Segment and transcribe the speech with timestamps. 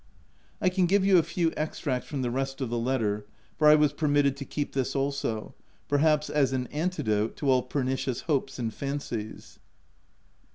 [0.59, 3.75] I can give you a few extracts from the rest of the letter, for I
[3.75, 5.53] was permitted to keep this also—
[5.89, 9.59] perhaps, as an antidote to all pernicious hopes and fancies.